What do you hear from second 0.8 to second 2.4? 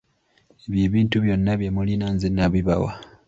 ebintu byonna bye mulina nze